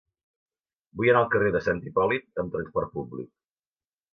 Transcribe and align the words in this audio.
Vull 1.01 1.11
anar 1.13 1.21
al 1.25 1.29
carrer 1.35 1.51
de 1.57 1.61
Sant 1.65 1.83
Hipòlit 1.91 2.43
amb 2.45 2.57
trasport 2.57 2.93
públic. 2.99 3.29